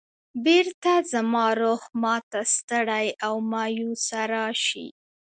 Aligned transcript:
بېرته 0.45 0.91
زما 1.11 1.45
روح 1.61 1.83
ما 2.01 2.15
ته 2.31 2.39
ستړی 2.55 3.07
او 3.25 3.35
مایوسه 3.51 4.21
راشي. 4.33 4.87